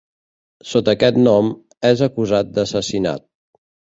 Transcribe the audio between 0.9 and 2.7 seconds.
aquest nom, és acusat